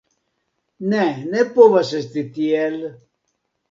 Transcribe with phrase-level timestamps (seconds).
[0.93, 1.03] Ne,
[1.35, 2.85] ne povas esti tiel.